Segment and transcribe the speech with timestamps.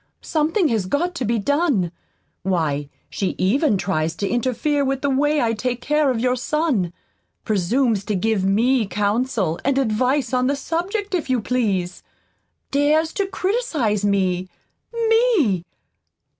[0.23, 1.91] Something has got to be done.
[2.41, 6.91] Why, she even tries to interfere with the way I take care of your son
[7.45, 12.01] presumes to give me counsel and advice on the subject, if you please.
[12.71, 14.49] Dares to criticize me
[14.91, 15.65] ME!